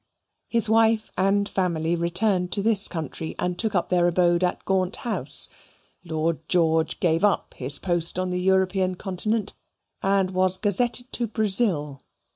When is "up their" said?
3.75-4.07